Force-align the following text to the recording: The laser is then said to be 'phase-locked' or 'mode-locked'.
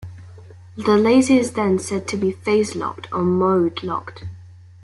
The 0.77 0.97
laser 0.97 1.33
is 1.35 1.51
then 1.51 1.77
said 1.77 2.07
to 2.07 2.17
be 2.17 2.31
'phase-locked' 2.31 3.09
or 3.13 3.21
'mode-locked'. 3.21 4.23